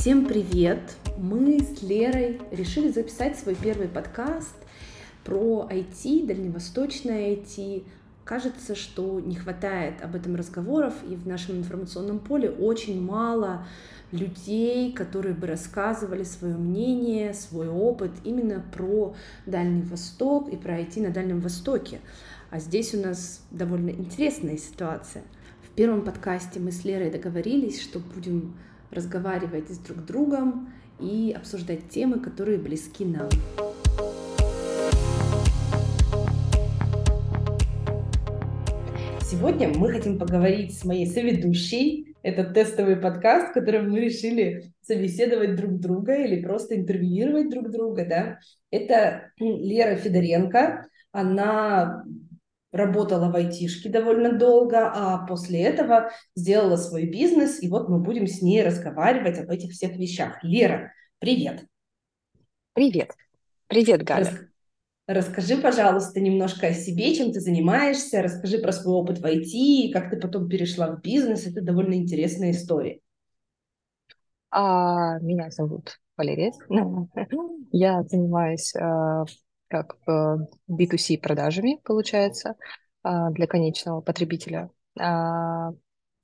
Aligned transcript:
Всем 0.00 0.24
привет! 0.24 0.80
Мы 1.18 1.60
с 1.60 1.82
Лерой 1.82 2.40
решили 2.52 2.90
записать 2.90 3.38
свой 3.38 3.54
первый 3.54 3.86
подкаст 3.86 4.56
про 5.24 5.68
IT, 5.70 6.26
дальневосточное 6.26 7.34
IT. 7.34 7.84
Кажется, 8.24 8.74
что 8.74 9.20
не 9.20 9.34
хватает 9.34 10.00
об 10.00 10.14
этом 10.14 10.36
разговоров, 10.36 10.94
и 11.06 11.16
в 11.16 11.28
нашем 11.28 11.58
информационном 11.58 12.18
поле 12.18 12.48
очень 12.48 13.04
мало 13.04 13.66
людей, 14.10 14.90
которые 14.94 15.34
бы 15.34 15.46
рассказывали 15.46 16.22
свое 16.22 16.56
мнение, 16.56 17.34
свой 17.34 17.68
опыт 17.68 18.12
именно 18.24 18.64
про 18.74 19.14
Дальний 19.44 19.82
Восток 19.82 20.48
и 20.48 20.56
про 20.56 20.80
IT 20.80 21.02
на 21.02 21.10
Дальнем 21.10 21.40
Востоке. 21.40 22.00
А 22.48 22.58
здесь 22.58 22.94
у 22.94 23.02
нас 23.02 23.42
довольно 23.50 23.90
интересная 23.90 24.56
ситуация. 24.56 25.24
В 25.62 25.74
первом 25.74 26.00
подкасте 26.00 26.58
мы 26.58 26.72
с 26.72 26.86
Лерой 26.86 27.10
договорились, 27.10 27.82
что 27.82 27.98
будем 27.98 28.54
разговаривать 28.90 29.70
с 29.70 29.78
друг 29.78 30.04
другом 30.04 30.72
и 30.98 31.34
обсуждать 31.36 31.88
темы, 31.88 32.20
которые 32.20 32.58
близки 32.58 33.04
нам. 33.04 33.28
Сегодня 39.22 39.68
мы 39.68 39.92
хотим 39.92 40.18
поговорить 40.18 40.76
с 40.76 40.84
моей 40.84 41.06
соведущей. 41.06 42.14
Это 42.22 42.44
тестовый 42.44 42.96
подкаст, 42.96 43.50
в 43.50 43.52
котором 43.54 43.90
мы 43.90 44.00
решили 44.00 44.72
собеседовать 44.82 45.54
друг 45.54 45.78
друга 45.78 46.16
или 46.16 46.42
просто 46.42 46.76
интервьюировать 46.76 47.48
друг 47.48 47.70
друга. 47.70 48.04
Да? 48.04 48.38
Это 48.70 49.30
Лера 49.38 49.94
Федоренко. 49.96 50.86
Она 51.12 52.04
работала 52.72 53.30
в 53.30 53.36
айтишке 53.36 53.88
довольно 53.88 54.32
долго, 54.32 54.90
а 54.92 55.26
после 55.26 55.62
этого 55.62 56.10
сделала 56.34 56.76
свой 56.76 57.06
бизнес, 57.06 57.62
и 57.62 57.68
вот 57.68 57.88
мы 57.88 58.00
будем 58.00 58.26
с 58.26 58.42
ней 58.42 58.62
разговаривать 58.62 59.38
об 59.38 59.50
этих 59.50 59.72
всех 59.72 59.96
вещах. 59.96 60.42
Лера, 60.42 60.92
привет! 61.18 61.64
Привет! 62.74 63.12
Привет, 63.66 64.02
Галя! 64.02 64.24
Рас... 64.24 64.40
Расскажи, 65.06 65.56
пожалуйста, 65.56 66.20
немножко 66.20 66.68
о 66.68 66.72
себе, 66.72 67.12
чем 67.16 67.32
ты 67.32 67.40
занимаешься, 67.40 68.22
расскажи 68.22 68.58
про 68.58 68.70
свой 68.70 68.94
опыт 68.94 69.18
в 69.18 69.24
IT, 69.24 69.92
как 69.92 70.10
ты 70.10 70.16
потом 70.16 70.48
перешла 70.48 70.92
в 70.92 71.00
бизнес, 71.00 71.46
это 71.46 71.62
довольно 71.62 71.94
интересная 71.94 72.52
история. 72.52 73.00
А, 74.50 75.18
меня 75.18 75.50
зовут 75.50 75.98
Валерия. 76.16 76.52
Я 77.72 78.02
занимаюсь 78.04 78.72
а, 78.76 79.24
как 79.70 79.96
B2C 80.68 81.18
продажами, 81.18 81.80
получается, 81.84 82.56
а, 83.02 83.30
для 83.30 83.46
конечного 83.46 84.00
потребителя. 84.00 84.70
А, 84.98 85.70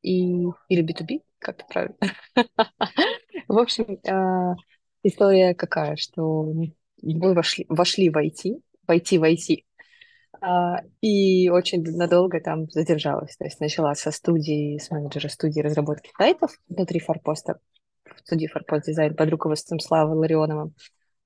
и, 0.02 0.44
или 0.68 0.84
B2B, 0.84 1.22
как 1.38 1.60
это 1.60 1.66
правильно? 1.72 1.96
В 3.48 3.58
общем, 3.58 3.98
а, 4.08 4.56
история 5.02 5.54
какая, 5.54 5.96
что 5.96 6.52
мы 7.02 7.34
вошли, 7.34 7.66
вошли 7.68 8.10
в 8.10 8.16
IT, 8.16 8.60
войти 8.86 9.18
в 9.18 9.24
IT, 9.24 9.62
и 11.00 11.48
очень 11.48 11.82
надолго 11.82 12.40
там 12.40 12.68
задержалась. 12.68 13.36
То 13.36 13.44
есть 13.44 13.60
начала 13.60 13.94
со 13.94 14.10
студии, 14.10 14.78
с 14.78 14.90
менеджера 14.90 15.28
студии 15.28 15.60
разработки 15.60 16.10
сайтов 16.18 16.58
внутри 16.68 17.00
форпоста, 17.00 17.58
студии 18.24 18.46
форпост 18.46 18.86
дизайн 18.86 19.14
под 19.14 19.30
руководством 19.30 19.80
Славы 19.80 20.14
Ларионова. 20.14 20.72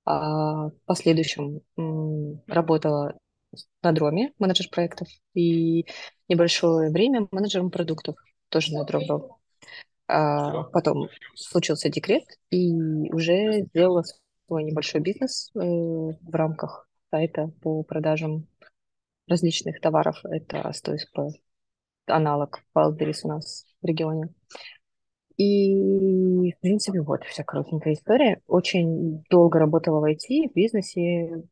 А 0.04 0.68
в 0.68 0.72
последующем 0.86 1.60
работала 2.46 3.18
на 3.82 3.92
дроме, 3.92 4.32
менеджер 4.38 4.68
проектов, 4.70 5.08
и 5.34 5.86
небольшое 6.28 6.90
время 6.90 7.26
менеджером 7.30 7.70
продуктов, 7.70 8.16
тоже 8.48 8.72
на 8.72 8.84
дром 8.84 9.06
был. 9.06 9.36
А 10.06 10.64
потом 10.64 11.08
случился 11.34 11.88
декрет, 11.88 12.25
и 12.50 12.72
уже 13.12 13.62
сделала 13.69 14.02
свой 14.47 14.64
небольшой 14.64 15.00
бизнес 15.00 15.50
э, 15.54 15.58
в 15.60 16.34
рамках 16.34 16.88
сайта 17.10 17.52
по 17.62 17.82
продажам 17.84 18.48
различных 19.28 19.80
товаров. 19.80 20.20
Это 20.25 20.72
100СП, 20.72 21.30
аналог 22.06 22.64
Wildberries 22.75 23.20
у 23.25 23.28
нас 23.28 23.66
в 23.80 23.86
регионе. 23.86 24.30
И, 25.40 26.52
в 26.52 26.60
принципе, 26.60 27.00
вот 27.00 27.24
вся 27.24 27.44
коротенькая 27.44 27.94
история. 27.94 28.42
Очень 28.46 29.24
долго 29.30 29.58
работала 29.58 29.98
в 29.98 30.04
IT, 30.04 30.50
в 30.50 30.52
бизнесе, 30.52 31.44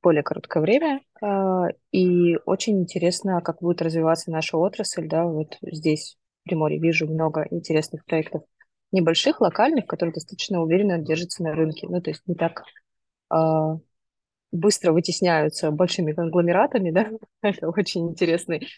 более 0.00 0.22
короткое 0.22 0.60
время. 0.62 1.00
А, 1.20 1.66
и 1.90 2.36
очень 2.46 2.80
интересно, 2.82 3.40
как 3.40 3.58
будет 3.60 3.82
развиваться 3.82 4.30
наша 4.30 4.56
отрасль. 4.56 5.08
Да, 5.08 5.24
вот 5.24 5.58
здесь, 5.62 6.16
в 6.44 6.48
Приморье, 6.48 6.78
вижу 6.78 7.08
много 7.08 7.44
интересных 7.50 8.04
проектов 8.04 8.44
небольших, 8.92 9.40
локальных, 9.40 9.88
которые 9.88 10.12
достаточно 10.12 10.62
уверенно 10.62 10.98
держатся 10.98 11.42
на 11.42 11.54
рынке. 11.54 11.88
Ну, 11.88 12.00
то 12.00 12.10
есть 12.10 12.22
не 12.28 12.36
так 12.36 12.62
а, 13.30 13.78
быстро 14.52 14.92
вытесняются 14.92 15.72
большими 15.72 16.12
конгломератами, 16.12 16.90
да, 16.92 17.10
это 17.42 17.68
очень 17.68 18.10
интересный 18.10 18.68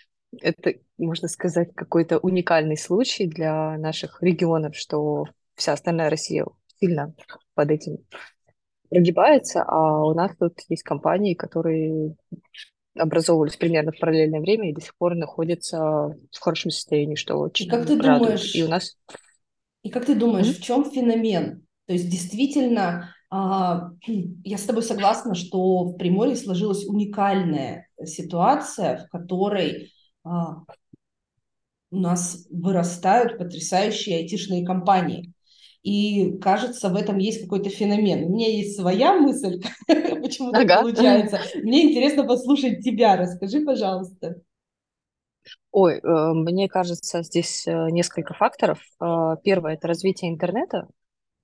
это, 0.42 0.74
можно 0.98 1.28
сказать, 1.28 1.74
какой-то 1.74 2.18
уникальный 2.18 2.76
случай 2.76 3.26
для 3.26 3.76
наших 3.78 4.22
регионов, 4.22 4.76
что 4.76 5.24
вся 5.54 5.72
остальная 5.72 6.10
Россия 6.10 6.46
сильно 6.78 7.14
под 7.54 7.70
этим 7.70 7.98
прогибается, 8.88 9.64
а 9.66 10.04
у 10.04 10.14
нас 10.14 10.32
тут 10.38 10.60
есть 10.68 10.82
компании, 10.82 11.34
которые 11.34 12.14
образовывались 12.96 13.56
примерно 13.56 13.92
в 13.92 13.98
параллельное 13.98 14.40
время 14.40 14.70
и 14.70 14.74
до 14.74 14.80
сих 14.80 14.96
пор 14.96 15.14
находятся 15.14 15.78
в 15.78 16.40
хорошем 16.40 16.70
состоянии, 16.70 17.14
что 17.14 17.36
очень 17.36 17.66
и 17.66 17.68
как 17.68 17.86
ты 17.86 17.96
радует. 17.96 18.20
Думаешь, 18.20 18.54
и 18.54 18.62
у 18.64 18.68
нас... 18.68 18.96
И 19.82 19.90
как 19.90 20.06
ты 20.06 20.14
думаешь, 20.14 20.46
mm-hmm. 20.46 20.60
в 20.60 20.62
чем 20.62 20.90
феномен? 20.90 21.66
То 21.86 21.92
есть 21.92 22.08
действительно, 22.08 23.14
а, 23.30 23.90
я 24.06 24.58
с 24.58 24.64
тобой 24.64 24.82
согласна, 24.82 25.34
что 25.34 25.84
в 25.84 25.96
Приморье 25.96 26.36
сложилась 26.36 26.86
уникальная 26.86 27.88
ситуация, 28.04 29.06
в 29.06 29.10
которой 29.10 29.92
у 31.90 31.96
нас 31.96 32.46
вырастают 32.50 33.38
потрясающие 33.38 34.18
айтишные 34.18 34.66
компании. 34.66 35.32
И 35.82 36.36
кажется, 36.38 36.88
в 36.88 36.96
этом 36.96 37.18
есть 37.18 37.42
какой-то 37.42 37.70
феномен. 37.70 38.24
У 38.24 38.30
меня 38.30 38.48
есть 38.48 38.76
своя 38.76 39.14
мысль, 39.14 39.62
почему 39.86 40.50
так 40.50 40.64
ага. 40.64 40.82
получается. 40.82 41.40
Мне 41.62 41.84
интересно 41.84 42.24
послушать 42.24 42.82
тебя. 42.82 43.16
Расскажи, 43.16 43.64
пожалуйста. 43.64 44.42
Ой, 45.70 46.00
э, 46.00 46.32
мне 46.32 46.68
кажется, 46.68 47.22
здесь 47.22 47.68
э, 47.68 47.90
несколько 47.90 48.34
факторов. 48.34 48.80
Э, 49.00 49.36
первое– 49.44 49.74
это 49.74 49.86
развитие 49.86 50.32
интернета, 50.32 50.88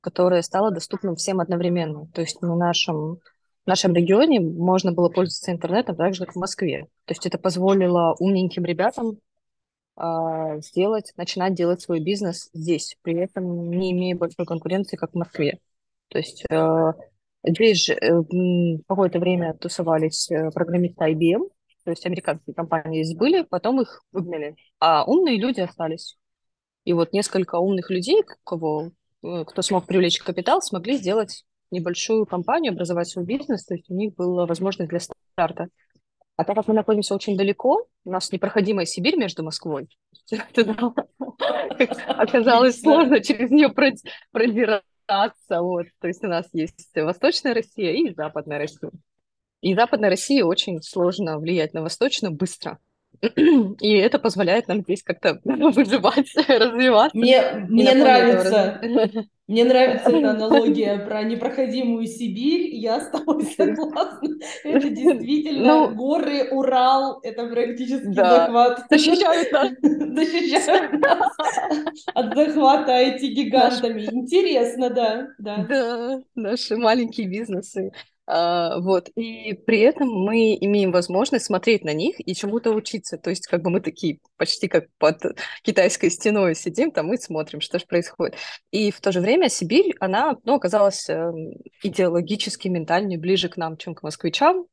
которое 0.01 0.43
стало 0.43 0.73
доступным 0.73 1.15
всем 1.15 1.39
одновременно. 1.39 2.09
То 2.09 2.23
есть 2.23 2.43
на 2.43 2.57
нашем 2.57 3.19
в 3.65 3.69
нашем 3.69 3.95
регионе 3.95 4.41
можно 4.41 4.93
было 4.93 5.09
пользоваться 5.09 5.53
интернетом 5.53 5.97
так 5.97 6.15
же, 6.15 6.25
как 6.25 6.35
в 6.35 6.39
Москве. 6.39 6.87
То 7.05 7.13
есть 7.13 7.27
это 7.27 7.39
позволило 7.39 8.15
умненьким 8.19 8.65
ребятам 8.65 9.19
э, 9.97 10.61
сделать, 10.61 11.13
начинать 11.17 11.55
делать 11.55 11.81
свой 11.81 12.01
бизнес 12.01 12.51
здесь, 12.53 12.97
при 13.03 13.15
этом 13.19 13.71
не 13.71 13.93
имея 13.93 14.17
большой 14.17 14.47
конкуренции, 14.47 14.97
как 14.97 15.13
в 15.13 15.17
Москве. 15.17 15.61
То 16.09 16.19
есть 16.19 16.45
э, 16.51 16.93
здесь 17.45 17.85
же 17.87 17.95
э, 17.95 18.23
какое-то 18.89 19.21
время 19.21 19.55
тусовались 19.55 20.31
э, 20.31 20.51
программисты 20.51 21.05
IBM, 21.05 21.49
то 21.85 21.91
есть 21.91 22.05
американские 22.07 22.55
компании 22.55 23.03
здесь 23.03 23.17
были, 23.17 23.43
потом 23.43 23.81
их 23.81 24.03
выгнали, 24.13 24.57
а 24.79 25.05
умные 25.05 25.39
люди 25.39 25.61
остались. 25.61 26.17
И 26.85 26.93
вот 26.93 27.13
несколько 27.13 27.57
умных 27.57 27.91
людей, 27.91 28.23
кого, 28.45 28.91
э, 29.23 29.45
кто 29.47 29.63
смог 29.63 29.87
привлечь 29.87 30.21
капитал, 30.21 30.61
смогли 30.63 30.97
сделать 30.97 31.45
небольшую 31.73 32.27
компанию, 32.27 32.73
образовать 32.73 33.09
свой 33.09 33.25
бизнес, 33.25 33.65
то 33.65 33.75
есть 33.75 33.91
у 33.91 33.95
них 33.95 34.15
была 34.15 34.47
возможность 34.47 34.91
для 34.91 35.01
старта. 35.01 35.69
А 36.37 36.45
так 36.45 36.57
как 36.57 36.69
мы 36.69 36.75
находимся 36.75 37.15
очень 37.15 37.37
далеко, 37.37 37.87
у 38.05 38.11
нас 38.11 38.33
непроходимая 38.33 38.87
Сибирь 38.87 39.17
между 39.17 39.43
Москвой, 39.43 39.89
оказалось 42.09 42.81
сложно 42.81 43.21
через 43.21 43.51
нее 43.51 43.69
продираться. 43.69 44.83
Вот. 45.61 45.87
То 46.01 46.09
есть 46.09 46.25
у 46.25 46.29
нас 46.29 46.49
есть 46.53 46.91
Восточная 46.95 47.55
Россия 47.55 47.93
и 47.93 48.15
Западная 48.15 48.59
Россия. 48.59 48.91
И 49.61 49.75
Западная 49.75 50.11
Россия 50.11 50.45
очень 50.45 50.83
сложно 50.83 51.39
влиять 51.39 51.75
на 51.75 51.83
Восточную 51.83 52.35
быстро. 52.35 52.79
И 53.81 53.95
это 53.99 54.19
позволяет 54.19 54.67
нам 54.67 54.81
здесь 54.83 55.03
как-то 55.03 55.41
выживать, 55.45 56.35
развиваться. 56.49 57.17
Мне, 57.17 57.67
мне 57.69 57.95
нравится, 57.95 58.81
мне 59.47 59.65
нравится 59.65 60.11
эта 60.11 60.31
аналогия 60.31 60.99
про 60.99 61.23
непроходимую 61.23 62.07
Сибирь. 62.07 62.75
Я 62.75 63.01
с 63.01 63.11
тобой 63.11 63.45
согласна. 63.45 64.29
Это 64.65 64.89
действительно 64.89 65.89
ну, 65.89 65.95
горы, 65.95 66.49
Урал, 66.51 67.21
это 67.23 67.47
практически 67.47 68.07
да. 68.07 68.39
захват. 68.39 68.87
Защищают 68.91 69.53
нас. 69.53 69.71
Защищают 69.81 70.93
нас 71.01 71.33
от 72.15 72.35
захвата 72.35 72.93
эти 72.93 73.27
гигантами. 73.27 74.03
Интересно, 74.11 74.91
да, 74.91 75.29
да. 75.39 75.67
Да, 75.69 76.23
наши 76.35 76.77
маленькие 76.77 77.29
бизнесы 77.29 77.93
вот. 78.27 79.09
И 79.17 79.53
при 79.55 79.81
этом 79.81 80.09
мы 80.09 80.57
имеем 80.61 80.93
возможность 80.93 81.47
смотреть 81.47 81.85
на 81.85 81.93
них 81.93 82.17
и 82.19 82.35
чему-то 82.35 82.71
учиться. 82.71 83.19
То 83.19 83.31
есть 83.31 83.47
как 83.47 83.63
бы 83.63 83.71
мы 83.71 83.81
такие 83.81 84.21
почти 84.37 84.69
как 84.69 84.87
под 84.99 85.23
китайской 85.63 86.11
стеной 86.11 86.55
сидим 86.55 86.93
там 86.93 87.13
и 87.13 87.17
смотрим, 87.17 87.61
что 87.61 87.79
же 87.79 87.87
происходит. 87.87 88.37
И 88.71 88.91
в 88.91 89.01
то 89.01 89.13
же 89.13 89.21
время 89.21 89.49
Сибирь, 89.49 89.95
она 90.01 90.37
ну, 90.45 90.55
оказалась 90.55 91.09
э, 91.09 91.33
идеологически, 91.83 92.69
ментально 92.69 93.19
ближе 93.19 93.49
к 93.49 93.57
нам, 93.57 93.77
чем 93.77 93.95
к 93.95 94.03
москвичам. 94.03 94.67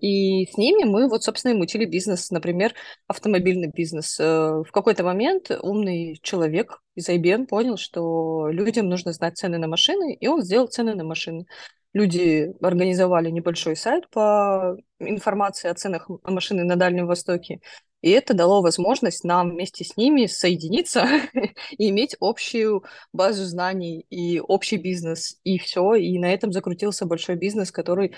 И 0.00 0.46
с 0.46 0.56
ними 0.56 0.84
мы 0.84 1.08
вот, 1.08 1.22
собственно, 1.22 1.52
и 1.52 1.56
мутили 1.56 1.84
бизнес, 1.84 2.30
например, 2.30 2.74
автомобильный 3.06 3.70
бизнес. 3.74 4.18
Э, 4.20 4.62
в 4.66 4.70
какой-то 4.72 5.04
момент 5.04 5.50
умный 5.62 6.18
человек 6.22 6.80
из 6.94 7.08
IBM 7.08 7.46
понял, 7.46 7.76
что 7.76 8.48
людям 8.48 8.88
нужно 8.88 9.12
знать 9.12 9.36
цены 9.36 9.58
на 9.58 9.68
машины, 9.68 10.14
и 10.14 10.26
он 10.26 10.42
сделал 10.42 10.66
цены 10.66 10.94
на 10.94 11.04
машины 11.04 11.46
люди 11.94 12.52
организовали 12.60 13.30
небольшой 13.30 13.76
сайт 13.76 14.10
по 14.10 14.76
информации 14.98 15.70
о 15.70 15.74
ценах 15.74 16.10
машины 16.24 16.64
на 16.64 16.76
Дальнем 16.76 17.06
Востоке. 17.06 17.60
И 18.02 18.10
это 18.10 18.34
дало 18.34 18.60
возможность 18.60 19.24
нам 19.24 19.52
вместе 19.52 19.82
с 19.82 19.96
ними 19.96 20.26
соединиться 20.26 21.06
и 21.70 21.88
иметь 21.88 22.16
общую 22.20 22.84
базу 23.14 23.44
знаний 23.44 24.04
и 24.10 24.40
общий 24.40 24.76
бизнес. 24.76 25.38
И 25.42 25.56
все. 25.58 25.94
И 25.94 26.18
на 26.18 26.30
этом 26.30 26.52
закрутился 26.52 27.06
большой 27.06 27.36
бизнес, 27.36 27.70
который 27.70 28.12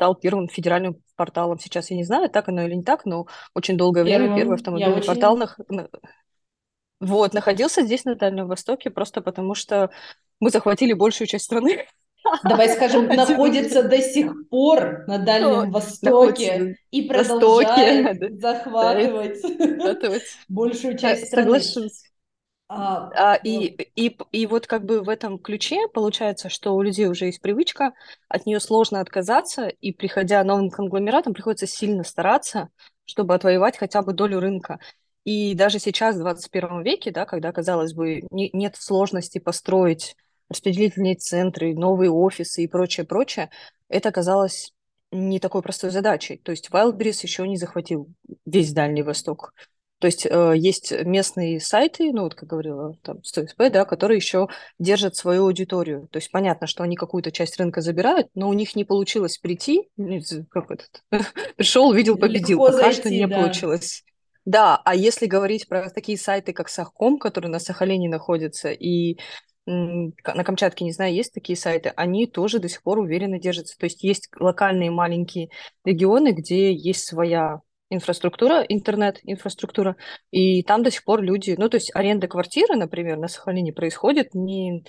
стал 0.00 0.14
первым 0.14 0.48
федеральным 0.48 0.96
порталом. 1.14 1.58
Сейчас 1.58 1.90
я 1.90 1.96
не 1.96 2.04
знаю, 2.04 2.30
так 2.30 2.48
оно 2.48 2.62
или 2.62 2.74
не 2.74 2.82
так, 2.82 3.04
но 3.04 3.26
очень 3.54 3.76
долгое 3.76 4.02
первым, 4.02 4.28
время 4.28 4.40
первый 4.40 4.54
автомобильный 4.54 4.96
очень... 4.96 5.06
портал 5.06 5.36
на... 5.36 5.54
вот, 7.00 7.34
находился 7.34 7.82
здесь, 7.82 8.06
на 8.06 8.14
Дальнем 8.14 8.48
Востоке, 8.48 8.88
просто 8.88 9.20
потому 9.20 9.54
что 9.54 9.90
мы 10.40 10.48
захватили 10.48 10.94
большую 10.94 11.28
часть 11.28 11.44
страны. 11.44 11.86
давай 12.44 12.70
скажем, 12.76 13.08
находится 13.08 13.82
до 13.82 14.00
сих 14.00 14.48
пор 14.48 15.04
на 15.06 15.18
Дальнем 15.18 15.70
Востоке 15.70 16.78
и 16.90 17.02
продолжает 17.08 18.40
захватывать 18.40 19.42
большую 20.48 20.96
часть 20.96 21.26
страны. 21.26 21.60
Соглашусь. 21.60 22.09
А, 22.72 23.32
а, 23.32 23.34
и, 23.34 23.66
и, 23.96 24.16
и 24.30 24.46
вот 24.46 24.68
как 24.68 24.84
бы 24.84 25.02
в 25.02 25.08
этом 25.08 25.40
ключе 25.40 25.88
получается, 25.88 26.48
что 26.48 26.76
у 26.76 26.82
людей 26.82 27.08
уже 27.08 27.26
есть 27.26 27.40
привычка, 27.40 27.94
от 28.28 28.46
нее 28.46 28.60
сложно 28.60 29.00
отказаться, 29.00 29.66
и 29.66 29.92
приходя 29.92 30.44
новым 30.44 30.70
конгломератом, 30.70 31.34
приходится 31.34 31.66
сильно 31.66 32.04
стараться, 32.04 32.68
чтобы 33.06 33.34
отвоевать 33.34 33.76
хотя 33.76 34.02
бы 34.02 34.12
долю 34.12 34.38
рынка. 34.38 34.78
И 35.24 35.54
даже 35.54 35.80
сейчас, 35.80 36.14
в 36.14 36.20
21 36.20 36.82
веке, 36.82 37.10
да, 37.10 37.26
когда, 37.26 37.50
казалось 37.50 37.92
бы, 37.92 38.22
не, 38.30 38.50
нет 38.52 38.76
сложности 38.76 39.40
построить 39.40 40.14
распределительные 40.48 41.16
центры, 41.16 41.74
новые 41.74 42.12
офисы 42.12 42.62
и 42.62 42.68
прочее, 42.68 43.04
прочее, 43.04 43.50
это 43.88 44.10
оказалось 44.10 44.72
не 45.10 45.40
такой 45.40 45.62
простой 45.62 45.90
задачей. 45.90 46.36
То 46.36 46.52
есть 46.52 46.70
Wildberries 46.70 47.18
еще 47.22 47.48
не 47.48 47.56
захватил 47.56 48.06
весь 48.46 48.72
Дальний 48.72 49.02
Восток. 49.02 49.54
То 50.00 50.06
есть 50.06 50.26
э, 50.26 50.54
есть 50.56 50.92
местные 51.04 51.60
сайты, 51.60 52.10
ну 52.12 52.22
вот 52.22 52.34
как 52.34 52.48
говорила 52.48 52.96
там 53.02 53.22
100 53.22 53.42
да, 53.70 53.84
которые 53.84 54.16
еще 54.16 54.48
держат 54.78 55.14
свою 55.14 55.44
аудиторию. 55.44 56.08
То 56.10 56.16
есть 56.16 56.30
понятно, 56.30 56.66
что 56.66 56.82
они 56.82 56.96
какую-то 56.96 57.30
часть 57.30 57.58
рынка 57.58 57.82
забирают, 57.82 58.28
но 58.34 58.48
у 58.48 58.54
них 58.54 58.74
не 58.74 58.84
получилось 58.84 59.36
прийти, 59.36 59.90
как 60.50 60.70
этот, 60.70 61.02
пришел, 61.56 61.90
увидел, 61.90 62.16
победил. 62.16 62.58
Легко 62.58 62.72
Пока 62.72 62.84
зайти, 62.84 63.00
что 63.00 63.10
не 63.10 63.26
да. 63.26 63.36
получилось. 63.36 64.02
Да, 64.46 64.80
а 64.84 64.94
если 64.94 65.26
говорить 65.26 65.68
про 65.68 65.90
такие 65.90 66.16
сайты, 66.16 66.54
как 66.54 66.70
Сахком, 66.70 67.18
который 67.18 67.48
на 67.48 67.58
Сахалине 67.58 68.08
находится, 68.08 68.70
и 68.70 69.18
на 69.66 70.44
Камчатке, 70.44 70.84
не 70.84 70.92
знаю, 70.92 71.14
есть 71.14 71.34
такие 71.34 71.56
сайты, 71.56 71.92
они 71.94 72.26
тоже 72.26 72.58
до 72.58 72.68
сих 72.68 72.82
пор 72.82 72.98
уверенно 72.98 73.38
держатся. 73.38 73.76
То 73.78 73.84
есть 73.84 74.02
есть 74.02 74.30
локальные 74.38 74.90
маленькие 74.90 75.50
регионы, 75.84 76.32
где 76.32 76.72
есть 76.72 77.06
своя 77.06 77.60
инфраструктура, 77.90 78.62
интернет-инфраструктура, 78.68 79.96
и 80.30 80.62
там 80.62 80.82
до 80.82 80.90
сих 80.90 81.04
пор 81.04 81.22
люди, 81.22 81.54
ну, 81.58 81.68
то 81.68 81.76
есть 81.76 81.90
аренда 81.94 82.28
квартиры, 82.28 82.76
например, 82.76 83.18
на 83.18 83.28
Сахалине 83.28 83.72
происходит 83.72 84.34
не 84.34 84.84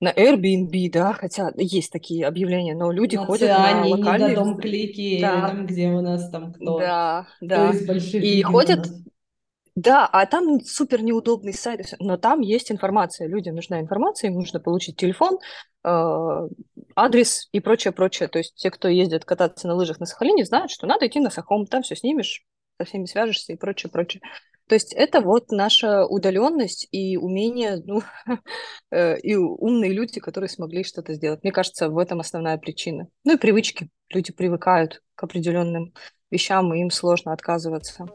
на 0.00 0.12
Airbnb, 0.12 0.90
да, 0.92 1.14
хотя 1.14 1.50
есть 1.56 1.90
такие 1.90 2.26
объявления, 2.26 2.74
но 2.74 2.92
люди 2.92 3.16
на 3.16 3.24
ходят 3.24 3.48
Циане, 3.48 3.80
на 3.80 3.86
локальные... 3.86 4.28
Не 4.28 4.34
до 4.34 4.40
дом 4.42 4.58
клики, 4.58 5.18
да. 5.20 5.48
там, 5.48 5.66
где 5.66 5.88
у 5.88 6.02
нас 6.02 6.28
там 6.30 6.52
кто. 6.52 6.78
Да, 6.78 7.26
да. 7.40 7.68
Кто 7.68 7.78
из 7.78 7.86
больших 7.86 8.22
и 8.22 8.42
ходят, 8.42 8.86
да, 9.76 10.06
а 10.06 10.24
там 10.24 10.60
супер 10.60 11.02
неудобный 11.02 11.52
сайт, 11.52 11.94
но 12.00 12.16
там 12.16 12.40
есть 12.40 12.72
информация. 12.72 13.28
Людям 13.28 13.56
нужна 13.56 13.78
информация, 13.78 14.30
им 14.30 14.36
нужно 14.36 14.58
получить 14.58 14.96
телефон, 14.96 15.38
э, 15.84 16.48
адрес 16.96 17.48
и 17.52 17.60
прочее, 17.60 17.92
прочее. 17.92 18.28
То 18.28 18.38
есть 18.38 18.54
те, 18.54 18.70
кто 18.70 18.88
ездит 18.88 19.26
кататься 19.26 19.68
на 19.68 19.74
лыжах 19.74 20.00
на 20.00 20.06
Сахалине, 20.06 20.46
знают, 20.46 20.70
что 20.70 20.86
надо 20.86 21.06
идти 21.06 21.20
на 21.20 21.28
Сахом, 21.28 21.66
там 21.66 21.82
все 21.82 21.94
снимешь, 21.94 22.42
со 22.78 22.86
всеми 22.86 23.04
свяжешься 23.04 23.52
и 23.52 23.56
прочее, 23.56 23.90
прочее. 23.90 24.22
То 24.66 24.74
есть 24.74 24.94
это 24.94 25.20
вот 25.20 25.50
наша 25.50 26.06
удаленность 26.06 26.88
и 26.90 27.18
умение, 27.18 27.82
ну, 27.84 28.00
э, 28.90 29.18
и 29.20 29.36
умные 29.36 29.92
люди, 29.92 30.20
которые 30.20 30.48
смогли 30.48 30.84
что-то 30.84 31.12
сделать. 31.12 31.42
Мне 31.42 31.52
кажется, 31.52 31.90
в 31.90 31.98
этом 31.98 32.20
основная 32.20 32.56
причина. 32.56 33.08
Ну 33.24 33.34
и 33.34 33.38
привычки. 33.38 33.90
Люди 34.08 34.32
привыкают 34.32 35.02
к 35.14 35.22
определенным 35.22 35.92
вещам, 36.30 36.72
и 36.72 36.80
им 36.80 36.90
сложно 36.90 37.34
отказываться. 37.34 38.06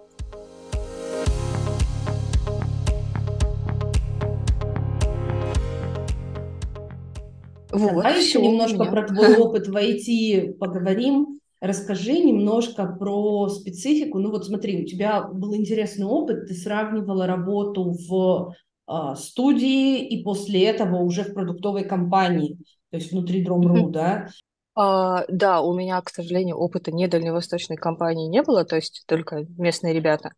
Вот, 7.71 8.03
Давай 8.03 8.21
еще 8.21 8.41
немножко 8.41 8.85
про 8.85 9.07
твой 9.07 9.37
опыт 9.37 9.67
в 9.67 9.75
IT 9.75 10.53
поговорим. 10.53 11.39
Расскажи 11.59 12.19
немножко 12.19 12.87
про 12.87 13.47
специфику. 13.49 14.17
Ну 14.19 14.31
вот 14.31 14.45
смотри, 14.45 14.83
у 14.83 14.85
тебя 14.85 15.21
был 15.21 15.55
интересный 15.55 16.05
опыт, 16.05 16.47
ты 16.47 16.55
сравнивала 16.55 17.27
работу 17.27 17.91
в 17.91 18.55
э, 18.87 19.15
студии 19.15 20.07
и 20.07 20.23
после 20.23 20.65
этого 20.65 20.97
уже 20.97 21.23
в 21.23 21.33
продуктовой 21.33 21.83
компании, 21.83 22.57
то 22.89 22.97
есть 22.97 23.11
внутри 23.11 23.45
Drom.ru, 23.45 23.91
да? 23.91 24.29
А, 24.73 25.25
да, 25.27 25.61
у 25.61 25.75
меня, 25.75 26.01
к 26.01 26.09
сожалению, 26.09 26.57
опыта 26.57 26.91
не 26.91 27.07
дальневосточной 27.07 27.77
компании 27.77 28.27
не 28.27 28.41
было, 28.41 28.65
то 28.65 28.75
есть 28.77 29.03
только 29.05 29.45
местные 29.57 29.93
ребята. 29.93 30.31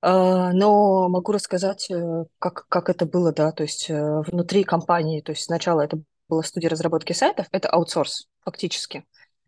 А, 0.00 0.52
но 0.52 1.08
могу 1.08 1.32
рассказать, 1.32 1.90
э, 1.90 2.24
как, 2.38 2.66
как 2.68 2.88
это 2.88 3.04
было, 3.06 3.32
да, 3.32 3.52
то 3.52 3.62
есть 3.62 3.90
э, 3.90 4.20
внутри 4.26 4.64
компании, 4.64 5.20
то 5.20 5.32
есть 5.32 5.44
сначала 5.44 5.82
это 5.82 6.00
была 6.28 6.42
студия 6.42 6.70
разработки 6.70 7.12
сайтов, 7.12 7.46
это 7.52 7.68
аутсорс 7.68 8.28
фактически. 8.44 9.04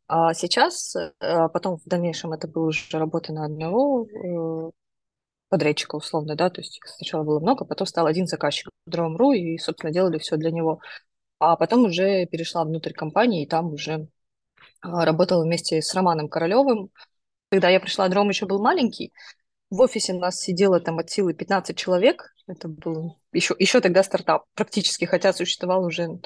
А 0.08 0.34
сейчас, 0.34 0.96
а 1.20 1.48
потом 1.48 1.78
в 1.78 1.84
дальнейшем 1.84 2.32
это 2.32 2.48
была 2.48 2.68
уже 2.68 2.98
работа 2.98 3.32
на 3.32 3.44
одного 3.44 4.06
э, 4.06 4.70
подрядчика 5.48 5.96
условно, 5.96 6.34
да, 6.34 6.50
то 6.50 6.60
есть 6.60 6.80
сначала 6.84 7.22
было 7.22 7.40
много, 7.40 7.64
потом 7.64 7.86
стал 7.86 8.06
один 8.06 8.26
заказчик 8.26 8.70
в 8.86 8.90
Drum.ru 8.90 9.34
и, 9.34 9.58
собственно, 9.58 9.92
делали 9.92 10.18
все 10.18 10.36
для 10.36 10.50
него. 10.50 10.80
А 11.38 11.56
потом 11.56 11.84
уже 11.84 12.26
перешла 12.26 12.64
внутрь 12.64 12.92
компании 12.92 13.44
и 13.44 13.48
там 13.48 13.72
уже 13.72 14.08
а, 14.80 15.04
работала 15.04 15.44
вместе 15.44 15.82
с 15.82 15.94
Романом 15.94 16.28
Королевым. 16.28 16.90
Когда 17.50 17.68
я 17.68 17.80
пришла, 17.80 18.08
Дром 18.08 18.28
еще 18.28 18.46
был 18.46 18.62
маленький. 18.62 19.12
В 19.70 19.80
офисе 19.80 20.14
у 20.14 20.18
нас 20.18 20.40
сидело 20.40 20.80
там 20.80 20.98
от 20.98 21.10
силы 21.10 21.34
15 21.34 21.76
человек. 21.76 22.34
Это 22.46 22.68
был 22.68 23.16
еще, 23.32 23.54
еще 23.58 23.80
тогда 23.80 24.02
стартап 24.02 24.44
практически, 24.54 25.04
хотя 25.04 25.32
существовал 25.32 25.84
уже 25.84 26.20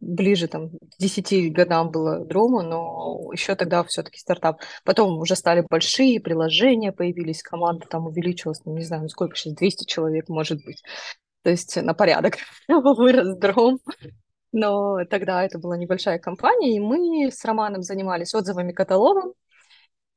ближе 0.00 0.48
там, 0.48 0.70
к 0.70 0.98
10 0.98 1.52
годам 1.52 1.90
было 1.90 2.24
Дрому, 2.24 2.62
но 2.62 3.30
еще 3.32 3.54
тогда 3.54 3.84
все-таки 3.84 4.18
стартап. 4.18 4.60
Потом 4.84 5.18
уже 5.18 5.36
стали 5.36 5.64
большие 5.68 6.20
приложения, 6.20 6.92
появились 6.92 7.42
команда, 7.42 7.86
там 7.88 8.06
увеличилась, 8.06 8.64
ну, 8.64 8.76
не 8.76 8.84
знаю, 8.84 9.02
ну, 9.02 9.08
сколько 9.08 9.36
сейчас, 9.36 9.54
200 9.54 9.84
человек, 9.84 10.28
может 10.28 10.64
быть. 10.64 10.82
То 11.42 11.50
есть 11.50 11.76
на 11.76 11.94
порядок 11.94 12.38
вырос 12.68 13.36
Дром. 13.38 13.80
Но 14.52 15.04
тогда 15.10 15.44
это 15.44 15.58
была 15.58 15.76
небольшая 15.76 16.18
компания, 16.18 16.76
и 16.76 16.80
мы 16.80 17.30
с 17.30 17.44
Романом 17.44 17.82
занимались 17.82 18.34
отзывами 18.34 18.70
каталогом 18.70 19.34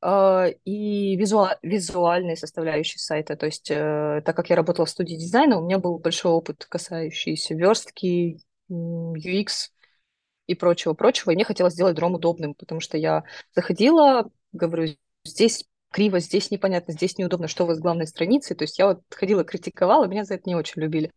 э, 0.04 0.52
и 0.64 1.16
визуал, 1.16 1.56
визуальной 1.64 2.38
составляющей 2.38 3.00
сайта. 3.00 3.36
То 3.36 3.48
есть, 3.48 3.72
э, 3.72 4.22
так 4.24 4.36
как 4.36 4.52
я 4.52 4.56
работала 4.56 4.86
в 4.86 4.92
студии 4.92 5.16
дизайна, 5.16 5.58
у 5.58 5.66
меня 5.66 5.80
был 5.80 5.98
большой 5.98 6.32
опыт, 6.32 6.68
касающийся 6.70 7.56
верстки, 7.56 8.40
UX 8.70 9.70
и 10.48 10.56
прочего-прочего. 10.56 11.32
И 11.32 11.36
мне 11.36 11.44
хотелось 11.44 11.74
сделать 11.74 11.96
дром 11.96 12.16
удобным, 12.16 12.54
потому 12.56 12.82
что 12.82 12.98
я 12.98 13.24
заходила, 13.56 14.30
говорю, 14.52 14.96
здесь 15.26 15.66
криво, 15.92 16.20
здесь 16.20 16.52
непонятно, 16.52 16.94
здесь 16.94 17.18
неудобно, 17.18 17.48
что 17.48 17.64
у 17.64 17.68
вас 17.68 17.78
с 17.78 17.82
главной 17.82 18.08
страницей. 18.08 18.56
То 18.56 18.64
есть 18.64 18.80
я 18.80 18.88
вот 18.88 19.02
ходила, 19.10 19.44
критиковала, 19.44 20.06
меня 20.06 20.24
за 20.24 20.36
это 20.36 20.44
не 20.46 20.56
очень 20.56 20.82
любили. 20.82 21.12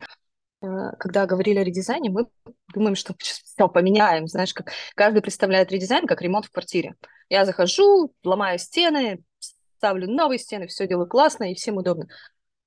Э, 0.61 0.91
когда 0.99 1.25
говорили 1.25 1.59
о 1.59 1.63
редизайне, 1.63 2.09
мы 2.09 2.27
думаем, 2.73 2.95
что 2.95 3.15
все 3.17 3.67
поменяем. 3.67 4.27
Знаешь, 4.27 4.53
как 4.53 4.71
каждый 4.95 5.21
представляет 5.21 5.71
редизайн 5.71 6.07
как 6.07 6.21
ремонт 6.21 6.45
в 6.45 6.51
квартире. 6.51 6.95
Я 7.29 7.45
захожу, 7.45 8.13
ломаю 8.23 8.59
стены, 8.59 9.23
ставлю 9.77 10.09
новые 10.09 10.39
стены, 10.39 10.67
все 10.67 10.87
делаю 10.87 11.07
классно 11.07 11.51
и 11.51 11.55
всем 11.55 11.77
удобно 11.77 12.07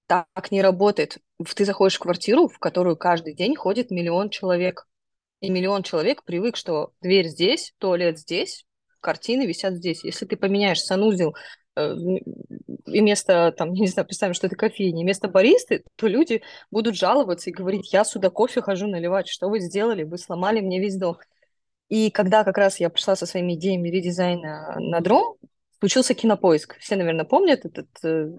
так 0.07 0.51
не 0.51 0.63
работает. 0.63 1.19
Ты 1.55 1.65
заходишь 1.65 1.97
в 1.97 2.01
квартиру, 2.01 2.49
в 2.49 2.59
которую 2.59 2.97
каждый 2.97 3.35
день 3.35 3.57
ходит 3.57 3.91
миллион 3.91 4.31
человек. 4.31 4.87
И 5.41 5.51
миллион 5.51 5.83
человек 5.83 6.25
привык, 6.25 6.57
что 6.57 6.93
дверь 7.01 7.29
здесь, 7.29 7.75
туалет 7.79 8.19
здесь, 8.19 8.65
картины 9.01 9.47
висят 9.47 9.75
здесь. 9.75 10.05
Если 10.05 10.25
ты 10.25 10.37
поменяешь 10.37 10.81
санузел 10.81 11.35
э, 11.77 11.95
и 12.87 13.01
место, 13.01 13.53
там, 13.57 13.73
не 13.75 13.87
знаю, 13.87 14.07
представим, 14.07 14.35
что 14.35 14.47
это 14.47 14.57
кофейня, 14.57 15.05
место 15.05 15.29
баристы, 15.29 15.85
то 15.97 16.07
люди 16.07 16.43
будут 16.71 16.97
жаловаться 16.97 17.51
и 17.51 17.53
говорить, 17.53 17.93
я 17.93 18.05
сюда 18.05 18.31
кофе 18.31 18.63
хожу 18.63 18.87
наливать, 18.87 19.29
что 19.29 19.49
вы 19.49 19.61
сделали, 19.61 20.05
вы 20.05 20.19
сломали 20.19 20.61
мне 20.61 20.81
весь 20.81 20.97
дом. 20.97 21.19
И 21.89 22.11
когда 22.11 22.45
как 22.45 22.57
раз 22.57 22.81
я 22.81 22.89
пришла 22.89 23.15
со 23.15 23.27
своими 23.27 23.55
идеями 23.55 23.89
редизайна 23.91 24.77
на 24.79 25.01
дрон, 25.01 25.37
случился 25.79 26.15
кинопоиск. 26.15 26.79
Все, 26.79 26.97
наверное, 26.97 27.27
помнят 27.27 27.67
этот 27.67 27.89
э, 28.03 28.31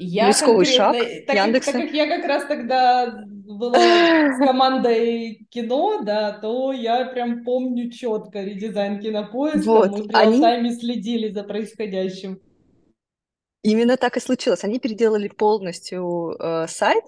я 0.00 0.28
рисковый 0.28 0.64
шаг 0.64 0.96
так 1.26 1.36
Яндекса. 1.36 1.72
Так 1.72 1.82
как 1.82 1.92
я 1.92 2.06
как 2.06 2.24
раз 2.26 2.44
тогда 2.46 3.24
была 3.26 3.74
с 4.34 4.38
командой 4.38 5.46
кино, 5.50 6.02
да, 6.02 6.32
то 6.32 6.72
я 6.72 7.04
прям 7.06 7.44
помню 7.44 7.90
четко 7.90 8.42
редизайн 8.42 9.00
кинопоиска. 9.00 9.70
Вот, 9.70 10.12
Мы 10.12 10.46
они... 10.46 10.74
следили 10.74 11.30
за 11.30 11.44
происходящим. 11.44 12.40
Именно 13.62 13.96
так 13.96 14.16
и 14.16 14.20
случилось. 14.20 14.64
Они 14.64 14.78
переделали 14.78 15.28
полностью 15.28 16.34
э, 16.38 16.66
сайт, 16.66 17.04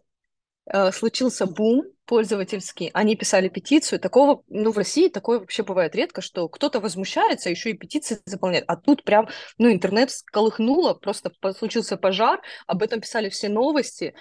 э, 0.66 0.92
случился 0.92 1.46
бум 1.46 1.84
пользовательский, 2.06 2.90
они 2.94 3.16
писали 3.16 3.48
петицию, 3.48 4.00
такого, 4.00 4.42
ну, 4.48 4.72
в 4.72 4.78
России 4.78 5.08
такое 5.08 5.38
вообще 5.38 5.62
бывает 5.62 5.94
редко, 5.94 6.20
что 6.20 6.48
кто-то 6.48 6.80
возмущается, 6.80 7.50
еще 7.50 7.70
и 7.70 7.76
петиции 7.76 8.18
заполняет, 8.26 8.64
а 8.66 8.76
тут 8.76 9.04
прям, 9.04 9.28
ну, 9.58 9.72
интернет 9.72 10.10
сколыхнуло, 10.10 10.94
просто 10.94 11.30
случился 11.56 11.96
пожар, 11.96 12.40
об 12.66 12.82
этом 12.82 13.00
писали 13.00 13.28
все 13.28 13.48
новости, 13.48 14.14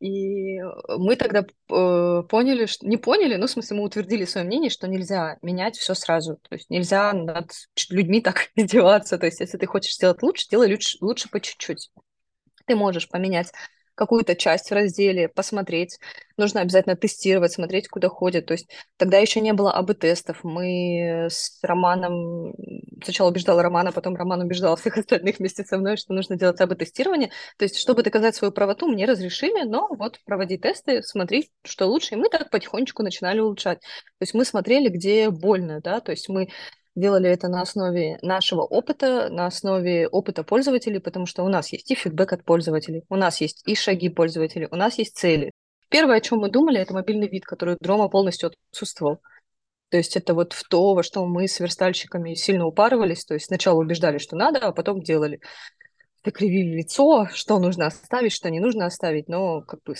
и 0.00 0.60
мы 0.96 1.16
тогда 1.16 1.40
э, 1.40 2.22
поняли, 2.28 2.66
что 2.66 2.86
не 2.86 2.96
поняли, 2.96 3.34
ну, 3.34 3.46
в 3.46 3.50
смысле, 3.50 3.78
мы 3.78 3.84
утвердили 3.84 4.24
свое 4.26 4.46
мнение, 4.46 4.70
что 4.70 4.86
нельзя 4.86 5.38
менять 5.42 5.76
все 5.76 5.94
сразу. 5.94 6.36
То 6.48 6.54
есть 6.54 6.70
нельзя 6.70 7.12
над 7.12 7.50
людьми 7.90 8.20
так 8.20 8.50
издеваться. 8.54 9.18
То 9.18 9.26
есть, 9.26 9.40
если 9.40 9.58
ты 9.58 9.66
хочешь 9.66 9.94
сделать 9.94 10.22
лучше, 10.22 10.46
делай 10.48 10.70
лучше, 10.70 10.98
лучше 11.00 11.28
по 11.28 11.40
чуть-чуть. 11.40 11.90
Ты 12.66 12.76
можешь 12.76 13.08
поменять 13.08 13.50
какую-то 13.98 14.36
часть 14.36 14.70
в 14.70 14.74
разделе, 14.74 15.28
посмотреть. 15.28 15.98
Нужно 16.36 16.60
обязательно 16.60 16.94
тестировать, 16.94 17.52
смотреть, 17.52 17.88
куда 17.88 18.08
ходят. 18.08 18.46
То 18.46 18.52
есть 18.52 18.70
тогда 18.96 19.18
еще 19.18 19.40
не 19.40 19.52
было 19.52 19.72
АБ-тестов. 19.72 20.44
Мы 20.44 21.26
с 21.28 21.58
Романом... 21.62 22.54
Сначала 23.02 23.28
убеждала 23.28 23.62
Романа, 23.62 23.90
потом 23.90 24.14
Роман 24.14 24.40
убеждал 24.42 24.76
всех 24.76 24.98
остальных 24.98 25.38
вместе 25.38 25.64
со 25.64 25.76
мной, 25.78 25.96
что 25.96 26.14
нужно 26.14 26.36
делать 26.36 26.60
АБ-тестирование. 26.60 27.30
То 27.58 27.64
есть, 27.64 27.76
чтобы 27.76 28.04
доказать 28.04 28.36
свою 28.36 28.52
правоту, 28.52 28.86
мне 28.88 29.04
разрешили, 29.04 29.64
но 29.64 29.88
вот 29.90 30.20
проводи 30.24 30.56
тесты, 30.58 31.02
смотри, 31.02 31.50
что 31.64 31.86
лучше. 31.86 32.14
И 32.14 32.18
мы 32.18 32.28
так 32.28 32.50
потихонечку 32.50 33.02
начинали 33.02 33.40
улучшать. 33.40 33.80
То 33.80 34.22
есть 34.22 34.34
мы 34.34 34.44
смотрели, 34.44 34.88
где 34.88 35.30
больно, 35.30 35.80
да, 35.80 36.00
то 36.00 36.12
есть 36.12 36.28
мы 36.28 36.48
делали 36.98 37.30
это 37.30 37.48
на 37.48 37.62
основе 37.62 38.18
нашего 38.22 38.62
опыта, 38.62 39.28
на 39.30 39.46
основе 39.46 40.08
опыта 40.08 40.42
пользователей, 40.42 41.00
потому 41.00 41.26
что 41.26 41.44
у 41.44 41.48
нас 41.48 41.72
есть 41.72 41.90
и 41.90 41.94
фидбэк 41.94 42.32
от 42.32 42.44
пользователей, 42.44 43.04
у 43.08 43.16
нас 43.16 43.40
есть 43.40 43.62
и 43.66 43.74
шаги 43.74 44.08
пользователей, 44.08 44.68
у 44.70 44.76
нас 44.76 44.98
есть 44.98 45.16
цели. 45.16 45.52
Первое, 45.88 46.16
о 46.16 46.20
чем 46.20 46.38
мы 46.40 46.50
думали, 46.50 46.80
это 46.80 46.92
мобильный 46.92 47.28
вид, 47.28 47.44
который 47.44 47.76
Дрома 47.80 48.08
полностью 48.08 48.50
отсутствовал. 48.70 49.20
То 49.90 49.96
есть 49.96 50.16
это 50.16 50.34
вот 50.34 50.52
в 50.52 50.68
то, 50.68 50.94
во 50.94 51.02
что 51.02 51.24
мы 51.26 51.48
с 51.48 51.60
верстальщиками 51.60 52.34
сильно 52.34 52.66
упарывались. 52.66 53.24
То 53.24 53.34
есть 53.34 53.46
сначала 53.46 53.80
убеждали, 53.80 54.18
что 54.18 54.36
надо, 54.36 54.58
а 54.58 54.72
потом 54.72 55.00
делали. 55.02 55.40
Покривили 56.22 56.76
лицо, 56.76 57.26
что 57.32 57.58
нужно 57.58 57.86
оставить, 57.86 58.32
что 58.32 58.50
не 58.50 58.60
нужно 58.60 58.84
оставить, 58.84 59.28
но 59.28 59.62
как 59.62 59.82
бы 59.84 59.94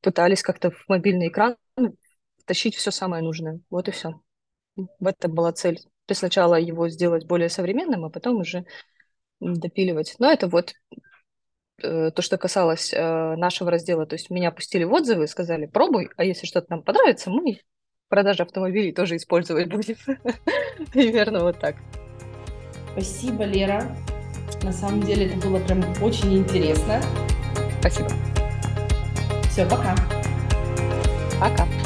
пытались 0.00 0.42
как-то 0.42 0.70
в 0.70 0.84
мобильный 0.88 1.28
экран 1.28 1.56
тащить 2.44 2.76
все 2.76 2.92
самое 2.92 3.22
нужное. 3.22 3.60
Вот 3.68 3.88
и 3.88 3.90
все. 3.90 4.20
В 4.76 5.06
этом 5.06 5.34
была 5.34 5.52
цель 5.52 5.80
сначала 6.14 6.54
его 6.54 6.88
сделать 6.88 7.26
более 7.26 7.48
современным, 7.48 8.04
а 8.04 8.10
потом 8.10 8.40
уже 8.40 8.64
допиливать. 9.40 10.16
Но 10.18 10.30
это 10.30 10.48
вот 10.48 10.74
э, 11.82 12.10
то, 12.10 12.22
что 12.22 12.38
касалось 12.38 12.92
э, 12.92 13.36
нашего 13.36 13.70
раздела. 13.70 14.06
То 14.06 14.14
есть 14.14 14.30
меня 14.30 14.50
пустили 14.50 14.84
в 14.84 14.92
отзывы, 14.92 15.26
сказали, 15.26 15.66
пробуй, 15.66 16.10
а 16.16 16.24
если 16.24 16.46
что-то 16.46 16.66
нам 16.70 16.82
понравится, 16.82 17.30
мы 17.30 17.60
продажи 18.08 18.42
автомобилей 18.42 18.92
тоже 18.92 19.16
использовать 19.16 19.68
будем. 19.68 19.96
Примерно 20.92 21.40
вот 21.44 21.58
так. 21.58 21.76
Спасибо, 22.92 23.44
Лера. 23.44 23.96
На 24.62 24.72
самом 24.72 25.00
деле 25.02 25.26
это 25.26 25.48
было 25.48 25.58
прям 25.60 25.82
очень 26.02 26.36
интересно. 26.36 27.00
Спасибо. 27.80 28.10
Все, 29.48 29.64
пока. 29.68 29.94
Пока. 31.40 31.79